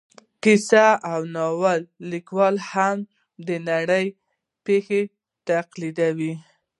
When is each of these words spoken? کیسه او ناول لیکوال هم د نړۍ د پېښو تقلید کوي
کیسه 0.43 0.85
او 1.11 1.21
ناول 1.35 1.81
لیکوال 2.11 2.55
هم 2.71 2.97
د 3.47 3.49
نړۍ 3.69 4.05
د 4.13 4.15
پېښو 4.65 5.01
تقلید 5.47 5.97
کوي 6.07 6.33